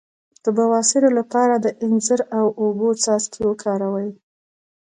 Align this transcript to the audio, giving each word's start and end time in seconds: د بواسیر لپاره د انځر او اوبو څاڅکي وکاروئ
د 0.43 0.45
بواسیر 0.57 1.03
لپاره 1.19 1.55
د 1.57 1.67
انځر 1.85 2.19
او 2.37 2.45
اوبو 2.61 2.89
څاڅکي 3.03 3.41
وکاروئ 3.45 4.09